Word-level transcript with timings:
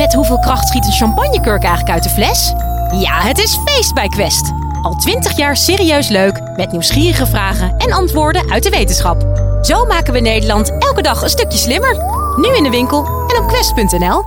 Met 0.00 0.14
hoeveel 0.14 0.38
kracht 0.38 0.68
schiet 0.68 0.86
een 0.86 0.92
champagnekurk 0.92 1.62
eigenlijk 1.62 1.90
uit 1.94 2.02
de 2.02 2.08
fles? 2.08 2.52
Ja, 3.00 3.20
het 3.20 3.38
is 3.38 3.58
feest 3.64 3.94
bij 3.94 4.08
Quest. 4.08 4.52
Al 4.82 4.94
twintig 4.94 5.36
jaar 5.36 5.56
serieus 5.56 6.08
leuk, 6.08 6.40
met 6.56 6.72
nieuwsgierige 6.72 7.26
vragen 7.26 7.76
en 7.76 7.92
antwoorden 7.92 8.50
uit 8.50 8.62
de 8.62 8.70
wetenschap. 8.70 9.22
Zo 9.62 9.86
maken 9.86 10.12
we 10.12 10.20
Nederland 10.20 10.78
elke 10.78 11.02
dag 11.02 11.22
een 11.22 11.28
stukje 11.28 11.58
slimmer. 11.58 11.96
Nu 12.36 12.56
in 12.56 12.62
de 12.62 12.70
winkel 12.70 13.04
en 13.06 13.42
op 13.42 13.48
quest.nl. 13.48 14.22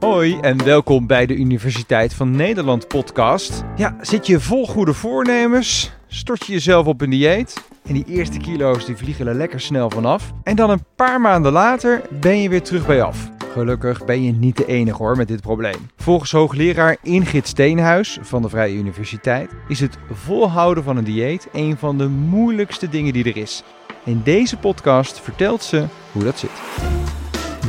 Hoi 0.00 0.38
en 0.40 0.64
welkom 0.64 1.06
bij 1.06 1.26
de 1.26 1.34
Universiteit 1.34 2.14
van 2.14 2.30
Nederland 2.30 2.88
podcast. 2.88 3.64
Ja, 3.76 3.96
zit 4.00 4.26
je 4.26 4.40
vol 4.40 4.66
goede 4.66 4.94
voornemens? 4.94 5.92
Stort 6.08 6.46
je 6.46 6.52
jezelf 6.52 6.86
op 6.86 7.00
een 7.00 7.10
dieet? 7.10 7.62
En 7.86 7.94
die 7.94 8.04
eerste 8.08 8.38
kilo's 8.38 8.84
die 8.84 8.96
vliegen 8.96 9.26
er 9.26 9.34
lekker 9.34 9.60
snel 9.60 9.90
vanaf. 9.90 10.32
En 10.42 10.56
dan 10.56 10.70
een 10.70 10.84
paar 10.96 11.20
maanden 11.20 11.52
later 11.52 12.02
ben 12.20 12.42
je 12.42 12.48
weer 12.48 12.62
terug 12.62 12.86
bij 12.86 13.02
af. 13.02 13.36
Gelukkig 13.58 14.04
ben 14.04 14.22
je 14.22 14.32
niet 14.32 14.56
de 14.56 14.66
enige 14.66 14.96
hoor 14.96 15.16
met 15.16 15.28
dit 15.28 15.40
probleem. 15.40 15.90
Volgens 15.96 16.30
hoogleraar 16.30 16.96
Ingrid 17.02 17.46
Steenhuis 17.46 18.18
van 18.20 18.42
de 18.42 18.48
Vrije 18.48 18.74
Universiteit 18.74 19.50
is 19.68 19.80
het 19.80 19.96
volhouden 20.10 20.84
van 20.84 20.96
een 20.96 21.04
dieet 21.04 21.48
een 21.52 21.78
van 21.78 21.98
de 21.98 22.08
moeilijkste 22.08 22.88
dingen 22.88 23.12
die 23.12 23.24
er 23.24 23.36
is. 23.36 23.62
In 24.04 24.20
deze 24.24 24.56
podcast 24.56 25.20
vertelt 25.20 25.62
ze 25.62 25.84
hoe 26.12 26.24
dat 26.24 26.38
zit. 26.38 26.50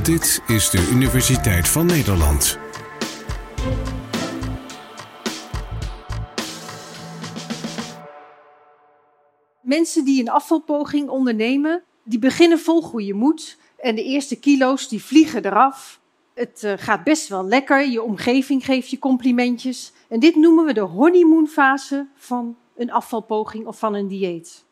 Dit 0.04 0.42
is 0.48 0.70
de 0.70 0.90
Universiteit 0.94 1.68
van 1.68 1.86
Nederland. 1.86 2.60
Mensen 9.62 10.06
die 10.06 10.22
een 10.22 10.30
afvalpoging 10.30 11.10
ondernemen, 11.10 11.84
die 12.04 12.20
beginnen 12.20 12.60
vol 12.60 12.82
goede 12.82 13.14
moed. 13.14 13.58
En 13.82 13.96
de 13.96 14.04
eerste 14.04 14.40
kilo's 14.40 14.88
die 14.88 15.04
vliegen 15.04 15.46
eraf. 15.46 16.00
Het 16.34 16.62
uh, 16.66 16.74
gaat 16.76 17.04
best 17.04 17.28
wel 17.28 17.46
lekker. 17.46 17.90
Je 17.90 18.04
omgeving 18.04 18.66
geeft 18.66 18.90
je 18.90 19.00
complimentjes. 19.00 19.94
En 20.10 20.20
dit 20.20 20.36
noemen 20.36 20.66
we 20.66 20.74
de 20.74 20.80
honeymoonfase 20.80 22.08
van 22.16 22.58
een 22.78 22.92
afvalpoging 22.92 23.66
of 23.66 23.80
van 23.80 23.94
een 23.94 24.08
dieet. 24.08 24.66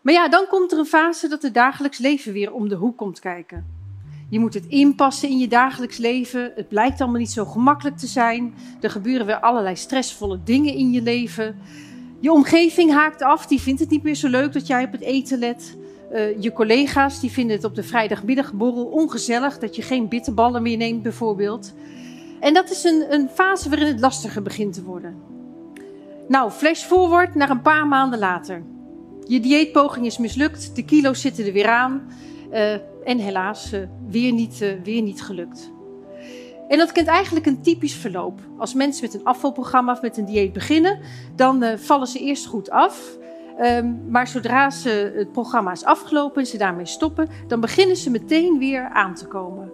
Maar 0.00 0.14
ja, 0.14 0.28
dan 0.28 0.46
komt 0.48 0.72
er 0.72 0.78
een 0.78 0.86
fase 0.86 1.28
dat 1.28 1.42
het 1.42 1.54
dagelijks 1.54 1.98
leven 1.98 2.32
weer 2.32 2.52
om 2.52 2.68
de 2.68 2.74
hoek 2.74 2.96
komt 2.96 3.20
kijken. 3.20 3.74
Je 4.30 4.40
moet 4.40 4.54
het 4.54 4.66
inpassen 4.66 5.28
in 5.28 5.38
je 5.38 5.48
dagelijks 5.48 5.96
leven. 5.96 6.52
Het 6.54 6.68
blijkt 6.68 7.00
allemaal 7.00 7.20
niet 7.20 7.30
zo 7.30 7.44
gemakkelijk 7.44 7.98
te 7.98 8.06
zijn. 8.06 8.54
Er 8.80 8.90
gebeuren 8.90 9.26
weer 9.26 9.40
allerlei 9.40 9.76
stressvolle 9.76 10.42
dingen 10.44 10.74
in 10.74 10.90
je 10.90 11.02
leven. 11.02 11.58
Je 12.20 12.32
omgeving 12.32 12.92
haakt 12.92 13.22
af, 13.22 13.46
die 13.46 13.60
vindt 13.60 13.80
het 13.80 13.90
niet 13.90 14.02
meer 14.02 14.14
zo 14.14 14.28
leuk 14.28 14.52
dat 14.52 14.66
jij 14.66 14.84
op 14.84 14.92
het 14.92 15.00
eten 15.00 15.38
let. 15.38 15.76
Uh, 16.12 16.42
je 16.42 16.52
collega's 16.52 17.20
die 17.20 17.30
vinden 17.30 17.56
het 17.56 17.64
op 17.64 17.74
de 17.74 17.82
vrijdagmiddagborrel 17.82 18.84
ongezellig 18.84 19.58
dat 19.58 19.76
je 19.76 19.82
geen 19.82 20.08
bitterballen 20.08 20.62
meer 20.62 20.76
neemt, 20.76 21.02
bijvoorbeeld. 21.02 21.74
En 22.40 22.54
dat 22.54 22.70
is 22.70 22.84
een, 22.84 23.04
een 23.08 23.28
fase 23.28 23.68
waarin 23.68 23.86
het 23.86 24.00
lastiger 24.00 24.42
begint 24.42 24.74
te 24.74 24.82
worden. 24.82 25.16
Nou, 26.28 26.50
flash 26.50 26.82
forward 26.82 27.34
naar 27.34 27.50
een 27.50 27.62
paar 27.62 27.86
maanden 27.86 28.18
later. 28.18 28.62
Je 29.26 29.40
dieetpoging 29.40 30.06
is 30.06 30.18
mislukt, 30.18 30.76
de 30.76 30.84
kilo's 30.84 31.20
zitten 31.20 31.46
er 31.46 31.52
weer 31.52 31.68
aan. 31.68 32.12
Uh, 32.52 32.72
en 33.04 33.18
helaas, 33.18 33.72
uh, 33.72 33.80
weer, 34.08 34.32
niet, 34.32 34.64
weer 34.82 35.02
niet 35.02 35.22
gelukt. 35.22 35.70
En 36.68 36.78
dat 36.78 36.92
kent 36.92 37.06
eigenlijk 37.06 37.46
een 37.46 37.62
typisch 37.62 37.94
verloop. 37.94 38.40
Als 38.58 38.74
mensen 38.74 39.04
met 39.04 39.14
een 39.14 39.24
afvalprogramma 39.24 39.92
of 39.92 40.02
met 40.02 40.16
een 40.16 40.24
dieet 40.24 40.52
beginnen, 40.52 40.98
dan 41.36 41.78
vallen 41.78 42.06
ze 42.06 42.18
eerst 42.18 42.46
goed 42.46 42.70
af. 42.70 43.16
Um, 43.60 44.00
maar 44.08 44.26
zodra 44.26 44.70
ze 44.70 45.12
het 45.16 45.32
programma 45.32 45.72
is 45.72 45.84
afgelopen 45.84 46.40
en 46.40 46.46
ze 46.46 46.58
daarmee 46.58 46.86
stoppen, 46.86 47.28
dan 47.48 47.60
beginnen 47.60 47.96
ze 47.96 48.10
meteen 48.10 48.58
weer 48.58 48.88
aan 48.88 49.14
te 49.14 49.26
komen. 49.26 49.72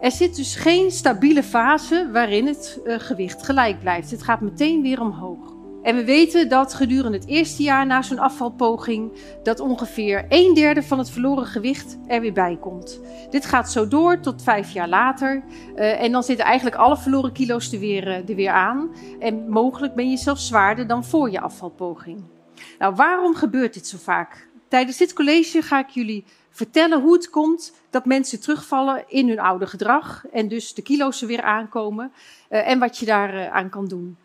Er 0.00 0.10
zit 0.10 0.36
dus 0.36 0.54
geen 0.54 0.90
stabiele 0.90 1.42
fase 1.42 2.08
waarin 2.12 2.46
het 2.46 2.80
uh, 2.84 2.94
gewicht 2.98 3.42
gelijk 3.42 3.80
blijft. 3.80 4.10
Het 4.10 4.22
gaat 4.22 4.40
meteen 4.40 4.82
weer 4.82 5.00
omhoog. 5.00 5.52
En 5.82 5.96
we 5.96 6.04
weten 6.04 6.48
dat 6.48 6.74
gedurende 6.74 7.18
het 7.18 7.26
eerste 7.26 7.62
jaar 7.62 7.86
na 7.86 8.02
zo'n 8.02 8.18
afvalpoging 8.18 9.12
dat 9.42 9.60
ongeveer 9.60 10.24
een 10.28 10.54
derde 10.54 10.82
van 10.82 10.98
het 10.98 11.10
verloren 11.10 11.46
gewicht 11.46 11.98
er 12.06 12.20
weer 12.20 12.32
bij 12.32 12.56
komt. 12.60 13.00
Dit 13.30 13.44
gaat 13.44 13.70
zo 13.70 13.88
door 13.88 14.20
tot 14.20 14.42
vijf 14.42 14.70
jaar 14.70 14.88
later. 14.88 15.42
Uh, 15.76 16.02
en 16.02 16.12
dan 16.12 16.22
zitten 16.22 16.44
eigenlijk 16.44 16.76
alle 16.76 16.96
verloren 16.96 17.32
kilo's 17.32 17.72
er 17.72 17.78
weer, 17.78 18.06
uh, 18.06 18.28
er 18.28 18.34
weer 18.34 18.50
aan. 18.50 18.90
En 19.20 19.48
mogelijk 19.48 19.94
ben 19.94 20.10
je 20.10 20.16
zelfs 20.16 20.46
zwaarder 20.46 20.86
dan 20.86 21.04
voor 21.04 21.30
je 21.30 21.40
afvalpoging. 21.40 22.31
Nou, 22.78 22.94
waarom 22.94 23.34
gebeurt 23.34 23.74
dit 23.74 23.86
zo 23.86 23.98
vaak? 23.98 24.48
Tijdens 24.68 24.96
dit 24.96 25.12
college 25.12 25.62
ga 25.62 25.78
ik 25.78 25.88
jullie 25.88 26.24
vertellen 26.50 27.00
hoe 27.00 27.12
het 27.12 27.30
komt 27.30 27.72
dat 27.90 28.04
mensen 28.04 28.40
terugvallen 28.40 29.04
in 29.08 29.28
hun 29.28 29.40
oude 29.40 29.66
gedrag. 29.66 30.24
En 30.32 30.48
dus 30.48 30.74
de 30.74 30.82
kilo's 30.82 31.20
er 31.20 31.26
weer 31.26 31.42
aankomen. 31.42 32.12
Uh, 32.50 32.68
en 32.68 32.78
wat 32.78 32.98
je 32.98 33.06
daar 33.06 33.50
aan 33.50 33.68
kan 33.68 33.88
doen. 33.88 34.16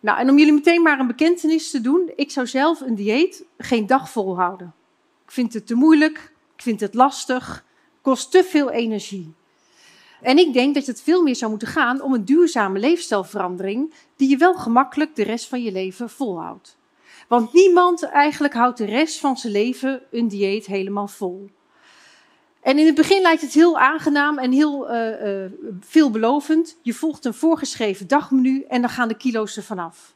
Nou, 0.00 0.18
en 0.18 0.30
om 0.30 0.38
jullie 0.38 0.52
meteen 0.52 0.82
maar 0.82 0.98
een 0.98 1.06
bekentenis 1.06 1.70
te 1.70 1.80
doen, 1.80 2.12
ik 2.16 2.30
zou 2.30 2.46
zelf 2.46 2.80
een 2.80 2.94
dieet 2.94 3.44
geen 3.58 3.86
dag 3.86 4.10
volhouden. 4.10 4.74
Ik 5.24 5.30
vind 5.30 5.54
het 5.54 5.66
te 5.66 5.74
moeilijk, 5.74 6.32
ik 6.56 6.62
vind 6.62 6.80
het 6.80 6.94
lastig, 6.94 7.64
kost 8.00 8.30
te 8.30 8.44
veel 8.44 8.70
energie. 8.70 9.34
En 10.20 10.38
ik 10.38 10.52
denk 10.52 10.74
dat 10.74 10.86
het 10.86 11.02
veel 11.02 11.22
meer 11.22 11.36
zou 11.36 11.50
moeten 11.50 11.68
gaan 11.68 12.00
om 12.00 12.14
een 12.14 12.24
duurzame 12.24 12.78
leefstijlverandering 12.78 13.94
die 14.16 14.28
je 14.28 14.36
wel 14.36 14.54
gemakkelijk 14.54 15.16
de 15.16 15.22
rest 15.22 15.48
van 15.48 15.62
je 15.62 15.72
leven 15.72 16.10
volhoudt. 16.10 16.76
Want 17.28 17.52
niemand 17.52 18.02
eigenlijk 18.02 18.54
houdt 18.54 18.78
de 18.78 18.84
rest 18.84 19.20
van 19.20 19.36
zijn 19.36 19.52
leven 19.52 20.02
een 20.10 20.28
dieet 20.28 20.66
helemaal 20.66 21.08
vol. 21.08 21.50
En 22.60 22.78
in 22.78 22.86
het 22.86 22.94
begin 22.94 23.22
lijkt 23.22 23.42
het 23.42 23.52
heel 23.52 23.78
aangenaam 23.78 24.38
en 24.38 24.52
heel 24.52 24.90
uh, 24.90 25.42
uh, 25.42 25.50
veelbelovend. 25.80 26.76
Je 26.82 26.94
volgt 26.94 27.24
een 27.24 27.34
voorgeschreven 27.34 28.08
dagmenu 28.08 28.64
en 28.68 28.80
dan 28.80 28.90
gaan 28.90 29.08
de 29.08 29.16
kilo's 29.16 29.56
er 29.56 29.62
vanaf. 29.62 30.14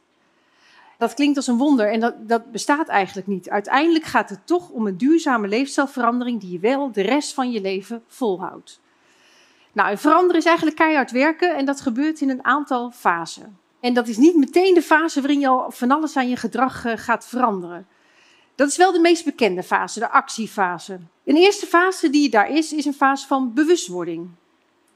Dat 0.97 1.13
klinkt 1.13 1.37
als 1.37 1.47
een 1.47 1.57
wonder 1.57 1.91
en 1.91 1.99
dat, 1.99 2.27
dat 2.27 2.51
bestaat 2.51 2.87
eigenlijk 2.87 3.27
niet. 3.27 3.49
Uiteindelijk 3.49 4.05
gaat 4.05 4.29
het 4.29 4.47
toch 4.47 4.69
om 4.69 4.87
een 4.87 4.97
duurzame 4.97 5.47
leefstijlverandering 5.47 6.39
die 6.39 6.51
je 6.51 6.59
wel 6.59 6.91
de 6.91 7.01
rest 7.01 7.33
van 7.33 7.51
je 7.51 7.61
leven 7.61 8.03
volhoudt. 8.07 8.79
Nou, 9.71 9.97
veranderen 9.97 10.37
is 10.37 10.45
eigenlijk 10.45 10.77
keihard 10.77 11.11
werken 11.11 11.55
en 11.55 11.65
dat 11.65 11.81
gebeurt 11.81 12.21
in 12.21 12.29
een 12.29 12.45
aantal 12.45 12.91
fasen. 12.91 13.57
En 13.79 13.93
dat 13.93 14.07
is 14.07 14.17
niet 14.17 14.35
meteen 14.35 14.73
de 14.73 14.81
fase 14.81 15.21
waarin 15.21 15.39
je 15.39 15.47
al 15.47 15.71
van 15.71 15.91
alles 15.91 16.15
aan 16.15 16.29
je 16.29 16.35
gedrag 16.35 16.85
uh, 16.85 16.93
gaat 16.95 17.27
veranderen. 17.27 17.87
Dat 18.55 18.67
is 18.67 18.77
wel 18.77 18.91
de 18.91 18.99
meest 18.99 19.25
bekende 19.25 19.63
fase, 19.63 19.99
de 19.99 20.09
actiefase. 20.09 20.99
Een 21.25 21.35
eerste 21.35 21.65
fase 21.65 22.09
die 22.09 22.29
daar 22.29 22.49
is, 22.49 22.73
is 22.73 22.85
een 22.85 22.93
fase 22.93 23.27
van 23.27 23.53
bewustwording. 23.53 24.29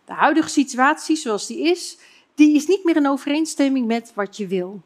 De 0.05 0.13
huidige 0.13 0.49
situatie 0.49 1.15
zoals 1.15 1.47
die 1.47 1.59
is, 1.59 1.97
die 2.35 2.55
is 2.55 2.67
niet 2.67 2.83
meer 2.83 2.95
in 2.95 3.07
overeenstemming 3.07 3.87
met 3.87 4.11
wat 4.15 4.37
je 4.37 4.47
wil. 4.47 4.81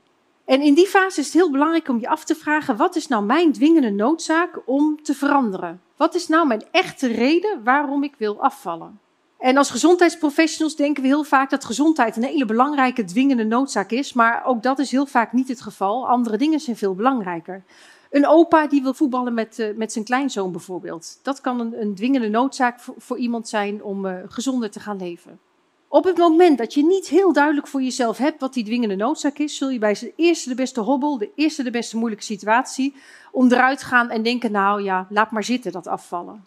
En 0.46 0.62
in 0.62 0.74
die 0.74 0.88
fase 0.88 1.20
is 1.20 1.26
het 1.26 1.36
heel 1.36 1.52
belangrijk 1.52 1.88
om 1.88 2.00
je 2.00 2.08
af 2.08 2.24
te 2.24 2.36
vragen: 2.36 2.78
wat 2.78 2.96
is 2.96 3.08
nou 3.08 3.24
mijn 3.24 3.52
dwingende 3.52 3.92
noodzaak 3.92 4.62
om 4.66 5.04
te 5.04 5.14
veranderen? 5.14 5.82
Wat 5.96 6.16
is 6.16 6.28
nou 6.28 6.48
mijn 6.48 6.64
echte 6.72 7.08
reden 7.08 7.64
waarom 7.64 8.04
ik 8.04 8.14
wil 8.18 8.42
afvallen? 8.42 9.00
En 9.38 9.58
als 9.58 9.70
gezondheidsprofessionals 9.70 10.76
denken 10.76 11.02
we 11.02 11.10
heel 11.10 11.24
vaak 11.24 11.50
dat 11.50 11.66
gezondheid 11.66 12.16
een 12.16 12.24
hele 12.24 12.46
belangrijke 12.46 13.04
dwingende 13.04 13.44
noodzaak 13.44 13.92
is, 13.92 14.14
maar 14.14 14.46
ook 14.46 14.64
dat 14.64 14.80
is 14.80 14.92
heel 14.92 15.06
vaak 15.06 15.34
niet 15.34 15.48
het 15.48 15.62
geval. 15.62 16.08
Andere 16.08 16.38
dingen 16.38 16.60
zijn 16.60 16.78
veel 16.78 16.96
belangrijker. 16.96 17.64
Een 18.10 18.28
opa 18.28 18.68
die 18.68 18.82
wil 18.82 18.94
voetballen 18.94 19.34
met, 19.34 19.60
uh, 19.60 19.76
met 19.76 19.92
zijn 19.92 20.06
kleinzoon 20.06 20.52
bijvoorbeeld. 20.52 21.20
Dat 21.24 21.42
kan 21.42 21.60
een, 21.60 21.82
een 21.82 21.96
dwingende 21.96 22.30
noodzaak 22.30 22.80
voor, 22.98 23.18
iemand 23.18 23.48
zijn 23.48 23.84
om 23.84 24.06
uh, 24.06 24.16
gezonder 24.28 24.72
te 24.72 24.80
gaan 24.80 24.98
leven. 24.98 25.40
Op 25.88 26.04
het 26.04 26.18
moment 26.18 26.58
dat 26.58 26.74
je 26.74 26.86
niet 26.86 27.08
heel 27.08 27.34
duidelijk 27.34 27.68
voor 27.68 27.82
jezelf 27.82 28.18
hebt 28.18 28.40
wat 28.40 28.54
die 28.54 28.64
dwingende 28.64 28.96
noodzaak 28.96 29.38
is, 29.38 29.58
zul 29.58 29.70
je 29.70 29.80
bij 29.80 29.94
de 29.94 30.14
eerste 30.16 30.50
de 30.50 30.56
beste 30.56 30.82
hobbel, 30.82 31.18
de 31.18 31.30
eerste 31.36 31.64
de 31.64 31.72
beste 31.72 31.98
moeilijke 31.98 32.26
situatie, 32.26 32.96
onderuit 33.32 33.84
gaan 33.84 34.10
en 34.10 34.24
denken, 34.24 34.52
nou 34.52 34.84
ja, 34.84 35.08
laat 35.10 35.32
maar 35.32 35.44
zitten 35.44 35.72
dat 35.72 35.88
afvallen. 35.88 36.46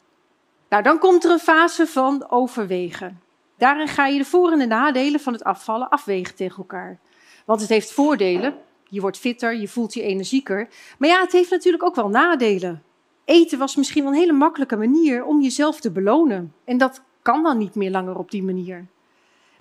Nou, 0.71 0.83
dan 0.83 0.99
komt 0.99 1.25
er 1.25 1.31
een 1.31 1.39
fase 1.39 1.87
van 1.87 2.31
overwegen. 2.31 3.21
Daarin 3.59 3.89
ga 3.89 4.07
je 4.07 4.19
de 4.19 4.25
voor- 4.25 4.53
en 4.53 4.59
de 4.59 4.67
nadelen 4.67 5.21
van 5.21 5.33
het 5.33 5.45
afvallen 5.45 5.89
afwegen 5.89 6.35
tegen 6.35 6.57
elkaar. 6.57 6.99
Want 7.45 7.61
het 7.61 7.71
heeft 7.71 7.93
voordelen, 7.93 8.55
je 8.89 9.01
wordt 9.01 9.19
fitter, 9.19 9.57
je 9.57 9.69
voelt 9.69 9.95
je 9.95 10.03
energieker. 10.03 10.69
Maar 10.99 11.09
ja, 11.09 11.21
het 11.21 11.33
heeft 11.33 11.51
natuurlijk 11.51 11.83
ook 11.83 11.95
wel 11.95 12.09
nadelen. 12.09 12.83
Eten 13.25 13.59
was 13.59 13.77
misschien 13.77 14.03
wel 14.03 14.13
een 14.13 14.19
hele 14.19 14.33
makkelijke 14.33 14.77
manier 14.77 15.25
om 15.25 15.43
jezelf 15.43 15.81
te 15.81 15.91
belonen. 15.91 16.55
En 16.65 16.79
dat 16.79 17.03
kan 17.23 17.43
dan 17.43 17.59
niet 17.59 17.75
meer 17.75 17.91
langer 17.91 18.17
op 18.17 18.31
die 18.31 18.43
manier. 18.43 18.87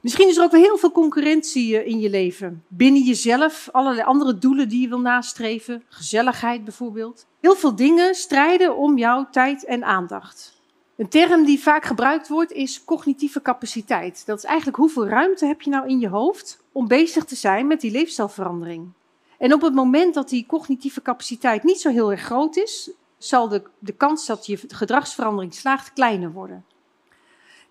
Misschien 0.01 0.27
is 0.27 0.37
er 0.37 0.43
ook 0.43 0.51
wel 0.51 0.61
heel 0.61 0.77
veel 0.77 0.91
concurrentie 0.91 1.85
in 1.85 1.99
je 1.99 2.09
leven. 2.09 2.63
Binnen 2.67 3.01
jezelf, 3.01 3.69
allerlei 3.71 4.03
andere 4.07 4.37
doelen 4.37 4.69
die 4.69 4.81
je 4.81 4.87
wil 4.87 4.99
nastreven. 4.99 5.83
Gezelligheid 5.87 6.63
bijvoorbeeld. 6.63 7.25
Heel 7.41 7.55
veel 7.55 7.75
dingen 7.75 8.15
strijden 8.15 8.77
om 8.77 8.97
jouw 8.97 9.27
tijd 9.31 9.65
en 9.65 9.83
aandacht. 9.83 10.58
Een 10.99 11.09
term 11.09 11.45
die 11.45 11.59
vaak 11.59 11.85
gebruikt 11.85 12.27
wordt 12.27 12.51
is 12.51 12.83
cognitieve 12.83 13.41
capaciteit. 13.41 14.25
Dat 14.25 14.37
is 14.37 14.43
eigenlijk 14.43 14.77
hoeveel 14.77 15.07
ruimte 15.07 15.45
heb 15.45 15.61
je 15.61 15.69
nou 15.69 15.87
in 15.87 15.99
je 15.99 16.09
hoofd 16.09 16.63
om 16.71 16.87
bezig 16.87 17.25
te 17.25 17.35
zijn 17.35 17.67
met 17.67 17.81
die 17.81 17.91
leefstijlverandering. 17.91 18.91
En 19.37 19.53
op 19.53 19.61
het 19.61 19.73
moment 19.73 20.13
dat 20.13 20.29
die 20.29 20.45
cognitieve 20.45 21.01
capaciteit 21.01 21.63
niet 21.63 21.81
zo 21.81 21.89
heel 21.89 22.11
erg 22.11 22.21
groot 22.21 22.55
is, 22.55 22.91
zal 23.17 23.47
de, 23.47 23.63
de 23.79 23.91
kans 23.91 24.25
dat 24.25 24.45
je 24.45 24.59
gedragsverandering 24.67 25.53
slaagt 25.53 25.93
kleiner 25.93 26.31
worden. 26.31 26.65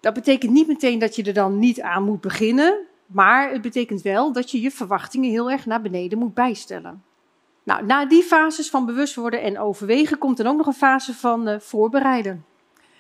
Dat 0.01 0.15
betekent 0.15 0.53
niet 0.53 0.67
meteen 0.67 0.99
dat 0.99 1.17
je 1.17 1.23
er 1.23 1.35
dan 1.35 1.59
niet 1.59 1.81
aan 1.81 2.05
moet 2.05 2.21
beginnen, 2.21 2.87
maar 3.07 3.51
het 3.51 3.63
betekent 3.63 4.03
wel 4.03 4.33
dat 4.33 4.51
je 4.51 4.61
je 4.61 4.71
verwachtingen 4.71 5.31
heel 5.31 5.51
erg 5.51 5.67
naar 5.67 5.83
beneden 5.83 6.19
moet 6.19 6.35
bijstellen. 6.35 7.03
Nou, 7.63 7.85
na 7.85 8.07
die 8.07 8.23
fases 8.23 8.71
van 8.71 8.87
bewust 8.87 9.15
worden 9.15 9.43
en 9.43 9.59
overwegen 9.59 10.19
komt 10.19 10.37
dan 10.37 10.47
ook 10.47 10.57
nog 10.57 10.67
een 10.67 10.73
fase 10.73 11.15
van 11.15 11.49
uh, 11.49 11.59
voorbereiden. 11.59 12.45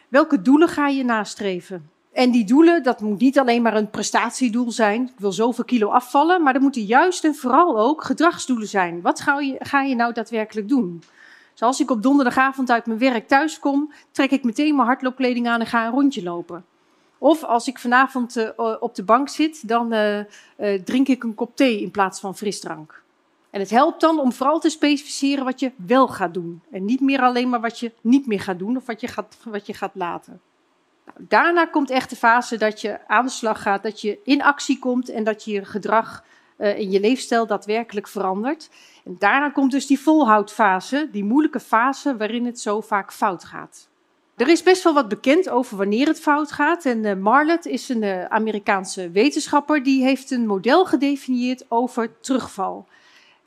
Welke 0.09 0.43
doelen 0.43 0.69
ga 0.69 0.89
je 0.89 1.05
nastreven? 1.05 1.91
En 2.13 2.31
die 2.31 2.45
doelen, 2.45 2.83
dat 2.83 3.01
moet 3.01 3.21
niet 3.21 3.39
alleen 3.39 3.63
maar 3.63 3.77
een 3.77 3.91
prestatiedoel 3.91 4.71
zijn. 4.71 5.03
Ik 5.03 5.19
wil 5.19 5.33
zoveel 5.33 5.65
kilo 5.65 5.89
afvallen, 5.89 6.43
maar 6.43 6.53
dat 6.53 6.63
moeten 6.63 6.83
juist 6.83 7.25
en 7.25 7.35
vooral 7.35 7.79
ook 7.79 8.05
gedragsdoelen 8.05 8.69
zijn. 8.69 9.01
Wat 9.01 9.21
ga 9.21 9.41
je, 9.41 9.57
ga 9.59 9.83
je 9.83 9.95
nou 9.95 10.13
daadwerkelijk 10.13 10.69
doen? 10.69 11.03
Zoals 11.55 11.77
dus 11.77 11.87
ik 11.87 11.93
op 11.93 12.03
donderdagavond 12.03 12.71
uit 12.71 12.87
mijn 12.87 12.99
werk 12.99 13.29
thuis 13.29 13.59
kom, 13.59 13.93
trek 14.11 14.31
ik 14.31 14.45
meteen 14.45 14.75
mijn 14.75 14.87
hardloopkleding 14.87 15.49
aan 15.49 15.61
en 15.61 15.67
ga 15.67 15.87
een 15.87 15.93
rondje 15.93 16.23
lopen. 16.23 16.65
Of 17.19 17.45
als 17.45 17.69
ik 17.69 17.79
vanavond 17.79 18.37
uh, 18.37 18.51
op 18.81 18.95
de 18.95 19.03
bank 19.03 19.29
zit, 19.29 19.69
dan 19.69 19.93
uh, 19.93 20.19
uh, 20.19 20.25
drink 20.85 21.09
ik 21.09 21.23
een 21.23 21.35
kop 21.35 21.57
thee 21.57 21.81
in 21.81 21.91
plaats 21.91 22.21
van 22.21 22.37
frisdrank. 22.37 23.03
En 23.50 23.61
het 23.61 23.71
helpt 23.71 24.00
dan 24.00 24.21
om 24.21 24.33
vooral 24.33 24.61
te 24.61 24.71
specificeren 24.71 25.45
wat 25.45 25.61
je 25.61 25.73
wel 25.77 26.09
gaat 26.09 26.35
doen. 26.35 26.62
En 26.71 26.85
niet 26.85 27.00
meer 27.00 27.21
alleen 27.21 27.49
maar 27.49 27.61
wat 27.61 27.79
je 27.79 27.93
niet 28.00 28.27
meer 28.27 28.41
gaat 28.41 28.59
doen 28.59 28.77
of 28.77 28.87
wat 28.87 29.00
je 29.00 29.09
gaat, 29.09 29.37
wat 29.45 29.67
je 29.67 29.75
gaat 29.75 29.95
laten. 29.95 30.41
Nou, 31.05 31.27
daarna 31.29 31.67
komt 31.67 31.91
echt 31.91 32.11
de 32.11 32.17
fase 32.17 32.56
dat 32.56 32.81
je 32.81 32.99
aan 33.06 33.25
de 33.25 33.31
slag 33.31 33.62
gaat, 33.62 33.83
dat 33.83 34.00
je 34.00 34.19
in 34.25 34.43
actie 34.43 34.79
komt 34.79 35.09
en 35.09 35.25
dat 35.25 35.45
je 35.45 35.65
gedrag 35.65 36.25
uh, 36.59 36.79
in 36.79 36.91
je 36.91 37.00
leefstijl 37.00 37.47
daadwerkelijk 37.47 38.09
verandert. 38.09 38.71
En 39.05 39.17
daarna 39.19 39.50
komt 39.50 39.71
dus 39.71 39.87
die 39.87 40.00
volhoudfase, 40.00 41.09
die 41.12 41.25
moeilijke 41.25 41.61
fase 41.61 42.17
waarin 42.17 42.47
het 42.47 42.61
zo 42.61 42.81
vaak 42.81 43.12
fout 43.12 43.45
gaat. 43.45 43.89
Er 44.37 44.49
is 44.49 44.62
best 44.62 44.83
wel 44.83 44.95
wat 44.95 45.09
bekend 45.09 45.49
over 45.49 45.77
wanneer 45.77 46.06
het 46.06 46.21
fout 46.21 46.53
gaat. 46.53 46.85
En 46.85 47.05
uh, 47.05 47.15
Marlet 47.15 47.67
is 47.67 47.89
een 47.89 48.03
uh, 48.03 48.25
Amerikaanse 48.25 49.11
wetenschapper 49.11 49.83
die 49.83 50.03
heeft 50.03 50.31
een 50.31 50.47
model 50.47 50.85
gedefinieerd 50.85 51.65
over 51.69 52.21
terugval. 52.21 52.87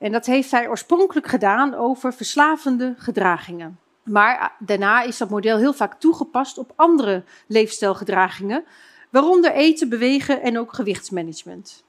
En 0.02 0.12
dat 0.12 0.26
heeft 0.26 0.52
hij 0.52 0.70
oorspronkelijk 0.70 1.28
gedaan 1.28 1.74
over 1.74 2.14
verslavende 2.14 2.94
gedragingen. 2.98 3.80
Maar 4.04 4.56
daarna 4.60 5.02
is 5.02 5.18
dat 5.18 5.30
model 5.30 5.58
heel 5.58 5.74
vaak 5.74 6.00
toegepast 6.00 6.58
op 6.58 6.74
andere 6.76 7.24
leefstijlgedragingen, 7.48 8.64
waaronder 9.10 9.52
eten, 9.52 9.90
bewegen 9.90 10.42
en 10.42 10.60
ook 10.60 10.74
gewichtsmanagement. 10.74 11.84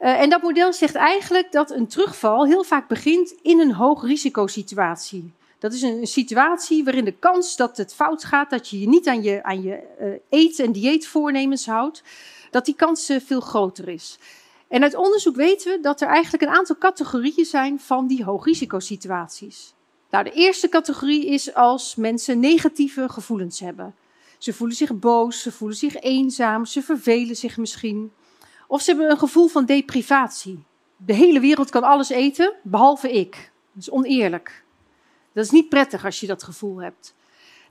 Uh, 0.00 0.20
en 0.20 0.30
dat 0.30 0.42
model 0.42 0.72
zegt 0.72 0.94
eigenlijk 0.94 1.52
dat 1.52 1.70
een 1.70 1.86
terugval 1.86 2.46
heel 2.46 2.64
vaak 2.64 2.88
begint 2.88 3.34
in 3.42 3.60
een 3.60 3.72
hoogrisicosituatie. 3.72 5.32
Dat 5.58 5.72
is 5.72 5.82
een, 5.82 6.06
situatie 6.06 6.84
waarin 6.84 7.04
de 7.04 7.18
kans 7.18 7.56
dat 7.56 7.76
het 7.76 7.94
fout 7.94 8.24
gaat, 8.24 8.50
dat 8.50 8.68
je 8.68 8.80
je 8.80 8.88
niet 8.88 9.08
aan 9.08 9.22
je, 9.22 9.42
aan 9.42 9.62
je 9.62 9.82
uh, 10.00 10.08
eten- 10.28 10.64
en 10.64 10.72
dieetvoornemens 10.72 11.66
houdt, 11.66 12.02
dat 12.50 12.64
die 12.64 12.74
kans 12.74 13.12
veel 13.24 13.40
groter 13.40 13.88
is. 13.88 14.18
En 14.68 14.82
uit 14.82 14.94
onderzoek 14.94 15.36
weten 15.36 15.72
we 15.72 15.80
dat 15.80 16.00
er 16.00 16.08
eigenlijk 16.08 16.42
een 16.42 16.56
aantal 16.56 16.78
categorieën 16.78 17.44
zijn 17.44 17.80
van 17.80 18.06
die 18.06 18.24
hoogrisicosituaties. 18.24 19.74
Nou, 20.10 20.24
de 20.24 20.32
eerste 20.32 20.68
categorie 20.68 21.26
is 21.26 21.54
als 21.54 21.94
mensen 21.94 22.40
negatieve 22.40 23.08
gevoelens 23.08 23.60
hebben. 23.60 23.94
Ze 24.38 24.52
voelen 24.52 24.76
zich 24.76 24.98
boos, 24.98 25.42
ze 25.42 25.52
voelen 25.52 25.76
zich 25.76 26.00
eenzaam, 26.00 26.64
ze 26.64 26.82
vervelen 26.82 27.36
zich 27.36 27.56
misschien. 27.56 28.12
Of 28.68 28.82
ze 28.82 28.90
hebben 28.90 29.10
een 29.10 29.18
gevoel 29.18 29.48
van 29.48 29.64
deprivatie. 29.64 30.64
De 30.96 31.12
hele 31.12 31.40
wereld 31.40 31.70
kan 31.70 31.82
alles 31.82 32.08
eten, 32.08 32.52
behalve 32.62 33.12
ik. 33.12 33.52
Dat 33.72 33.82
is 33.82 33.90
oneerlijk. 33.90 34.64
Dat 35.32 35.44
is 35.44 35.50
niet 35.50 35.68
prettig 35.68 36.04
als 36.04 36.20
je 36.20 36.26
dat 36.26 36.42
gevoel 36.42 36.82
hebt. 36.82 37.14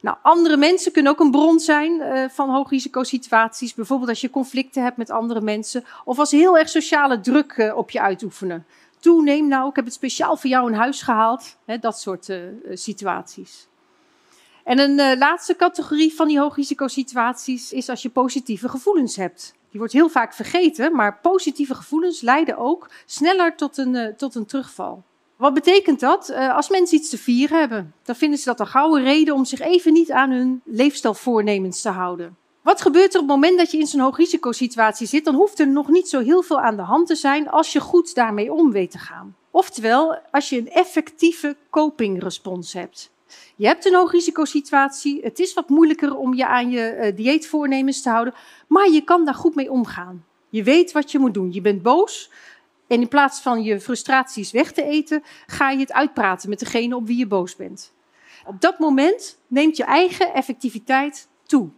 Nou, 0.03 0.17
andere 0.21 0.57
mensen 0.57 0.91
kunnen 0.91 1.11
ook 1.11 1.19
een 1.19 1.31
bron 1.31 1.59
zijn 1.59 1.91
uh, 1.91 2.29
van 2.29 2.49
hoogrisicosituaties. 2.49 3.73
Bijvoorbeeld 3.73 4.09
als 4.09 4.21
je 4.21 4.29
conflicten 4.29 4.83
hebt 4.83 4.97
met 4.97 5.09
andere 5.09 5.41
mensen. 5.41 5.83
Of 6.05 6.19
als 6.19 6.31
heel 6.31 6.57
erg 6.57 6.69
sociale 6.69 7.19
druk 7.19 7.57
uh, 7.57 7.77
op 7.77 7.89
je 7.89 8.01
uitoefenen. 8.01 8.65
Toeneem 8.99 9.47
nou, 9.47 9.69
ik 9.69 9.75
heb 9.75 9.85
het 9.85 9.93
speciaal 9.93 10.37
voor 10.37 10.49
jou 10.49 10.71
in 10.71 10.77
huis 10.77 11.01
gehaald. 11.01 11.57
Hè, 11.65 11.77
dat 11.77 11.99
soort 11.99 12.29
uh, 12.29 12.37
situaties. 12.73 13.67
En 14.63 14.79
een 14.79 15.17
laatste 15.17 15.55
categorie 15.55 16.13
van 16.13 16.27
die 16.27 16.39
hoogrisicosituaties 16.39 17.73
is 17.73 17.89
als 17.89 18.01
je 18.01 18.09
positieve 18.09 18.69
gevoelens 18.69 19.15
hebt. 19.15 19.53
Die 19.69 19.79
wordt 19.79 19.93
heel 19.93 20.09
vaak 20.09 20.33
vergeten, 20.33 20.95
maar 20.95 21.19
positieve 21.19 21.75
gevoelens 21.75 22.21
leiden 22.21 22.57
ook 22.57 22.89
sneller 23.05 23.55
tot 23.55 23.77
een, 23.77 24.13
tot 24.17 24.35
een 24.35 24.45
terugval. 24.45 25.03
Wat 25.43 25.53
betekent 25.53 25.99
dat? 25.99 26.29
Uh, 26.29 26.55
als 26.55 26.69
mensen 26.69 26.97
iets 26.97 27.09
te 27.09 27.17
vieren 27.17 27.59
hebben, 27.59 27.93
dan 28.03 28.15
vinden 28.15 28.39
ze 28.39 28.45
dat 28.45 28.59
een 28.59 28.67
gouden 28.67 29.03
reden 29.03 29.33
om 29.33 29.45
zich 29.45 29.59
even 29.59 29.93
niet 29.93 30.11
aan 30.11 30.31
hun 30.31 30.61
leefstijlvoornemens 30.65 31.81
te 31.81 31.89
houden. 31.89 32.37
Wat 32.61 32.81
gebeurt 32.81 33.13
er 33.13 33.19
op 33.19 33.27
het 33.27 33.35
moment 33.35 33.57
dat 33.57 33.71
je 33.71 33.77
in 33.77 33.87
zo'n 33.87 33.99
hoogrisicosituatie 33.99 35.07
zit? 35.07 35.25
Dan 35.25 35.35
hoeft 35.35 35.59
er 35.59 35.67
nog 35.67 35.87
niet 35.87 36.09
zo 36.09 36.19
heel 36.19 36.41
veel 36.41 36.59
aan 36.59 36.75
de 36.75 36.81
hand 36.81 37.07
te 37.07 37.15
zijn 37.15 37.49
als 37.49 37.73
je 37.73 37.79
goed 37.79 38.15
daarmee 38.15 38.53
om 38.53 38.71
weet 38.71 38.91
te 38.91 38.97
gaan. 38.97 39.35
Oftewel, 39.51 40.17
als 40.31 40.49
je 40.49 40.57
een 40.57 40.71
effectieve 40.71 41.55
copingrespons 41.69 42.73
hebt. 42.73 43.11
Je 43.55 43.67
hebt 43.67 43.85
een 43.85 43.95
hoogrisicosituatie, 43.95 45.21
het 45.23 45.39
is 45.39 45.53
wat 45.53 45.69
moeilijker 45.69 46.15
om 46.15 46.33
je 46.33 46.47
aan 46.47 46.69
je 46.69 46.97
uh, 46.97 47.15
dieetvoornemens 47.15 48.01
te 48.01 48.09
houden, 48.09 48.33
maar 48.67 48.89
je 48.89 49.01
kan 49.01 49.25
daar 49.25 49.35
goed 49.35 49.55
mee 49.55 49.71
omgaan. 49.71 50.25
Je 50.49 50.63
weet 50.63 50.91
wat 50.91 51.11
je 51.11 51.19
moet 51.19 51.33
doen. 51.33 51.53
Je 51.53 51.61
bent 51.61 51.81
boos, 51.81 52.29
en 52.87 53.01
in 53.01 53.07
plaats 53.07 53.41
van 53.41 53.63
je 53.63 53.79
frustraties 53.79 54.51
weg 54.51 54.71
te 54.71 54.83
eten, 54.83 55.23
ga 55.47 55.69
je 55.69 55.79
het 55.79 55.93
uitpraten 55.93 56.49
met 56.49 56.59
degene 56.59 56.95
op 56.95 57.07
wie 57.07 57.17
je 57.17 57.27
boos 57.27 57.55
bent. 57.55 57.93
Op 58.45 58.61
dat 58.61 58.79
moment 58.79 59.37
neemt 59.47 59.77
je 59.77 59.83
eigen 59.83 60.33
effectiviteit 60.33 61.27
toe. 61.45 61.69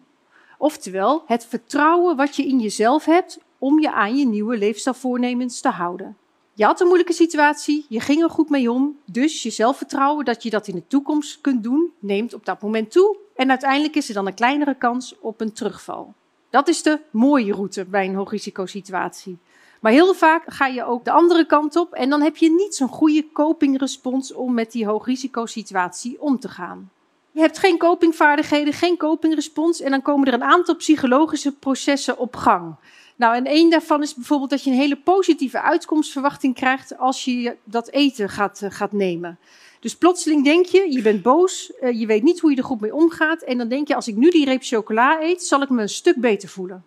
Oftewel, 0.58 1.24
het 1.26 1.46
vertrouwen 1.46 2.16
wat 2.16 2.36
je 2.36 2.48
in 2.48 2.60
jezelf 2.60 3.06
hebt 3.06 3.40
om 3.58 3.80
je 3.80 3.92
aan 3.92 4.18
je 4.18 4.26
nieuwe 4.26 4.58
leefstijlvoornemens 4.58 5.62
te 5.62 5.70
houden. 5.70 6.18
Je 6.54 6.66
had 6.66 6.80
een 6.80 6.88
moeilijke 6.88 7.14
situatie, 7.14 7.86
je 7.90 8.00
ging 8.00 8.24
er 8.24 8.30
goed 8.30 8.50
mee 8.50 8.72
om, 8.72 9.00
dus 9.06 9.44
je 9.44 9.50
zelfvertrouwen 9.50 10.26
dat 10.26 10.44
je 10.44 10.50
dat 10.50 10.68
in 10.68 10.76
de 10.76 10.88
toekomst 10.88 11.42
kunt 11.42 11.64
doen, 11.64 11.92
neemt 12.00 12.34
op 12.34 12.46
dat 12.46 12.62
moment 12.62 12.92
toe. 12.92 13.18
En 13.36 13.50
uiteindelijk 13.50 13.96
is 13.96 14.08
er 14.08 14.14
dan 14.14 14.28
een 14.28 14.34
kleinere 14.34 14.76
kans 14.76 15.16
op 15.20 15.42
een 15.42 15.54
terugval. 15.54 16.14
Dat 16.50 16.68
is 16.68 16.82
de 16.82 17.00
mooie 17.12 17.54
route 17.54 17.86
bij 17.86 18.06
een 18.06 18.16
hoogrisicosituatie. 18.16 19.38
Maar 19.86 19.94
heel 19.94 20.14
vaak 20.14 20.44
ga 20.48 20.68
je 20.68 20.86
ook 20.86 21.06
de 21.06 21.12
andere 21.12 21.46
kant 21.46 21.76
op 21.76 21.94
en 21.94 22.10
dan 22.10 22.22
heb 22.22 22.38
je 22.38 22.52
niet 22.52 22.76
zo'n 22.76 22.88
goede 22.88 23.26
copingrespons 23.34 24.34
om 24.34 24.54
met 24.54 24.72
die 24.72 24.86
hoogrisicosituatie 24.86 26.22
om 26.22 26.40
te 26.40 26.50
gaan. 26.50 26.92
Je 27.32 27.40
hebt 27.40 27.58
geen 27.58 27.78
copingvaardigheden, 27.78 28.74
geen 28.74 28.98
copingrespons 28.98 29.82
en 29.82 29.92
dan 29.92 30.02
komen 30.02 30.28
er 30.28 30.34
een 30.34 30.44
aantal 30.44 30.76
psychologische 30.76 31.52
processen 31.52 32.18
op 32.18 32.36
gang. 32.36 32.76
Nou, 33.16 33.36
en 33.36 33.46
één 33.46 33.70
daarvan 33.70 34.02
is 34.02 34.16
bijvoorbeeld 34.16 34.50
dat 34.50 34.64
je 34.64 34.70
een 34.70 34.78
hele 34.78 34.98
positieve 34.98 35.62
uitkomstverwachting 35.62 36.56
krijgt 36.56 36.98
als 36.98 37.26
je 37.26 37.56
dat 37.64 37.90
eten 37.90 38.30
gaat, 38.30 38.62
uh, 38.64 38.72
gaat 38.72 38.92
nemen. 38.92 39.40
Dus 39.80 39.98
plotseling 39.98 40.44
denk 40.44 40.66
je, 40.66 40.92
je 40.92 41.02
bent 41.02 41.22
boos, 41.22 41.72
uh, 41.82 42.00
je 42.00 42.06
weet 42.06 42.24
niet 42.24 42.40
hoe 42.40 42.52
je 42.52 42.58
er 42.58 42.64
goed 42.64 42.82
mee 42.82 42.96
omgaat 42.96 43.42
en 43.42 43.58
dan 43.58 43.68
denk 43.68 43.88
je, 43.88 43.96
als 43.96 44.08
ik 44.08 44.16
nu 44.16 44.30
die 44.30 44.46
reep 44.46 44.64
chocola 44.64 45.22
eet, 45.22 45.44
zal 45.44 45.62
ik 45.62 45.70
me 45.70 45.82
een 45.82 45.90
stuk 45.90 46.16
beter 46.16 46.50
voelen 46.50 46.84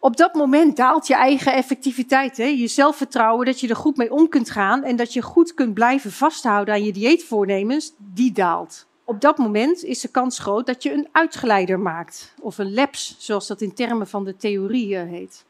op 0.00 0.16
dat 0.16 0.34
moment 0.34 0.76
daalt 0.76 1.06
je 1.06 1.14
eigen 1.14 1.52
effectiviteit, 1.52 2.36
hè? 2.36 2.44
je 2.44 2.66
zelfvertrouwen 2.66 3.46
dat 3.46 3.60
je 3.60 3.68
er 3.68 3.76
goed 3.76 3.96
mee 3.96 4.12
om 4.12 4.28
kunt 4.28 4.50
gaan 4.50 4.82
en 4.82 4.96
dat 4.96 5.12
je 5.12 5.22
goed 5.22 5.54
kunt 5.54 5.74
blijven 5.74 6.12
vasthouden 6.12 6.74
aan 6.74 6.84
je 6.84 6.92
dieetvoornemens, 6.92 7.92
die 7.98 8.32
daalt. 8.32 8.86
Op 9.04 9.20
dat 9.20 9.38
moment 9.38 9.84
is 9.84 10.00
de 10.00 10.08
kans 10.08 10.38
groot 10.38 10.66
dat 10.66 10.82
je 10.82 10.92
een 10.92 11.08
uitgeleider 11.12 11.80
maakt, 11.80 12.34
of 12.40 12.58
een 12.58 12.74
laps, 12.74 13.16
zoals 13.18 13.46
dat 13.46 13.60
in 13.60 13.74
termen 13.74 14.08
van 14.08 14.24
de 14.24 14.36
theorie 14.36 14.96
heet. 14.96 15.44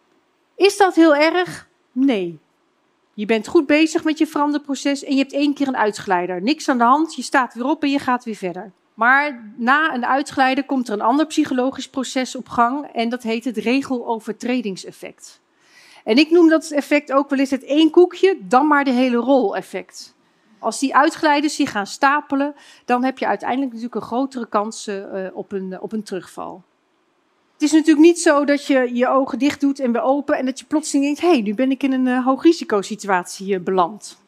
Is 0.57 0.77
dat 0.77 0.95
heel 0.95 1.17
erg? 1.17 1.69
Nee. 1.93 2.39
Je 3.15 3.27
bent 3.27 3.49
goed 3.49 3.67
bezig 3.67 4.05
met 4.05 4.19
je 4.19 4.27
veranderproces 4.27 5.05
en 5.05 5.13
je 5.13 5.19
hebt 5.19 5.33
één 5.33 5.55
keer 5.55 5.69
een 5.69 5.77
uitgeleider. 5.77 6.43
Niks 6.43 6.69
aan 6.69 6.79
de 6.79 6.85
hand, 6.85 7.15
je 7.15 7.23
staat 7.23 7.55
weer 7.55 7.65
op 7.65 7.83
en 7.83 7.91
je 7.91 7.99
gaat 7.99 8.25
weer 8.25 8.35
verder. 8.35 8.73
Maar 8.95 9.53
na 9.57 9.95
een 9.95 10.07
uitglijden 10.07 10.67
komt 10.67 10.89
er 10.89 10.95
een 10.95 11.01
ander 11.01 11.27
psychologisch 11.27 11.89
proces 11.89 12.37
op 12.37 12.49
gang 12.49 12.87
en 12.87 13.09
dat 13.09 13.23
heet 13.23 13.45
het 13.45 13.57
regelovertredingseffect. 13.57 15.41
En 16.05 16.17
ik 16.17 16.31
noem 16.31 16.49
dat 16.49 16.71
effect 16.71 17.13
ook 17.13 17.31
wel 17.31 17.39
eens 17.39 17.51
het 17.51 17.65
één 17.65 17.91
koekje, 17.91 18.39
dan 18.41 18.67
maar 18.67 18.85
de 18.85 18.91
hele 18.91 19.17
rol 19.17 19.57
effect. 19.57 20.15
Als 20.59 20.79
die 20.79 20.97
uitglijders 20.97 21.55
zich 21.55 21.71
gaan 21.71 21.87
stapelen, 21.87 22.55
dan 22.85 23.05
heb 23.05 23.19
je 23.19 23.27
uiteindelijk 23.27 23.71
natuurlijk 23.73 24.01
een 24.01 24.09
grotere 24.09 24.49
kans 24.49 24.89
uh, 24.89 25.27
op, 25.33 25.53
een, 25.53 25.81
op 25.81 25.93
een 25.93 26.03
terugval. 26.03 26.63
Het 27.53 27.63
is 27.63 27.73
natuurlijk 27.73 28.07
niet 28.07 28.21
zo 28.21 28.45
dat 28.45 28.67
je 28.67 28.95
je 28.95 29.09
ogen 29.09 29.39
dicht 29.39 29.61
doet 29.61 29.81
en 29.81 29.93
weer 29.93 30.03
open 30.03 30.37
en 30.37 30.47
dat 30.47 30.59
je 30.59 30.65
plotseling 30.65 31.05
denkt, 31.05 31.21
hé, 31.21 31.29
hey, 31.29 31.41
nu 31.41 31.55
ben 31.55 31.71
ik 31.71 31.83
in 31.83 31.93
een 31.93 32.07
uh, 32.07 32.25
hoogrisicosituatie 32.25 33.55
uh, 33.55 33.61
beland. 33.61 34.19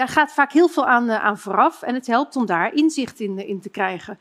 Daar 0.00 0.08
gaat 0.08 0.32
vaak 0.32 0.52
heel 0.52 0.68
veel 0.68 0.86
aan, 0.86 1.08
uh, 1.08 1.24
aan 1.24 1.38
vooraf 1.38 1.82
en 1.82 1.94
het 1.94 2.06
helpt 2.06 2.36
om 2.36 2.46
daar 2.46 2.74
inzicht 2.74 3.20
in, 3.20 3.46
in 3.46 3.60
te 3.60 3.68
krijgen. 3.68 4.18